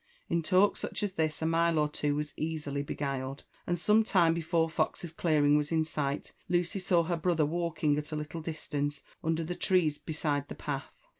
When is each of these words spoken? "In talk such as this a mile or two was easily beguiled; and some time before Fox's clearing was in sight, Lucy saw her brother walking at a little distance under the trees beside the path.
"In 0.31 0.41
talk 0.41 0.77
such 0.77 1.03
as 1.03 1.11
this 1.13 1.43
a 1.43 1.45
mile 1.45 1.77
or 1.77 1.87
two 1.87 2.15
was 2.15 2.33
easily 2.35 2.81
beguiled; 2.81 3.43
and 3.67 3.77
some 3.77 4.03
time 4.03 4.33
before 4.33 4.67
Fox's 4.67 5.11
clearing 5.13 5.55
was 5.57 5.71
in 5.71 5.85
sight, 5.85 6.33
Lucy 6.49 6.79
saw 6.79 7.03
her 7.03 7.15
brother 7.17 7.45
walking 7.45 7.95
at 7.99 8.11
a 8.11 8.15
little 8.15 8.41
distance 8.41 9.03
under 9.23 9.43
the 9.43 9.53
trees 9.53 9.99
beside 9.99 10.47
the 10.47 10.55
path. 10.55 10.97